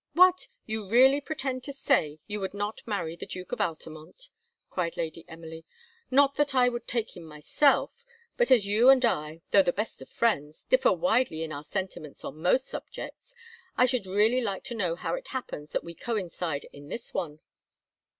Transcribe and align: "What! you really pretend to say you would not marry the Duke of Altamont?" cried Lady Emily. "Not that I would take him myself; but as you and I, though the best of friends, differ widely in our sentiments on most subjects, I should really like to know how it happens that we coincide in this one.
"What! 0.13 0.47
you 0.65 0.89
really 0.89 1.21
pretend 1.21 1.63
to 1.65 1.71
say 1.71 2.19
you 2.25 2.39
would 2.39 2.55
not 2.55 2.81
marry 2.87 3.15
the 3.15 3.27
Duke 3.27 3.51
of 3.51 3.61
Altamont?" 3.61 4.31
cried 4.71 4.97
Lady 4.97 5.23
Emily. 5.27 5.63
"Not 6.09 6.33
that 6.37 6.55
I 6.55 6.69
would 6.69 6.87
take 6.87 7.15
him 7.15 7.23
myself; 7.23 8.03
but 8.35 8.49
as 8.49 8.65
you 8.65 8.89
and 8.89 9.05
I, 9.05 9.41
though 9.51 9.61
the 9.61 9.71
best 9.71 10.01
of 10.01 10.09
friends, 10.09 10.63
differ 10.63 10.91
widely 10.91 11.43
in 11.43 11.51
our 11.53 11.63
sentiments 11.63 12.25
on 12.25 12.41
most 12.41 12.65
subjects, 12.65 13.35
I 13.77 13.85
should 13.85 14.07
really 14.07 14.41
like 14.41 14.63
to 14.63 14.73
know 14.73 14.95
how 14.95 15.13
it 15.13 15.27
happens 15.27 15.71
that 15.73 15.83
we 15.83 15.93
coincide 15.93 16.65
in 16.73 16.87
this 16.87 17.13
one. 17.13 17.39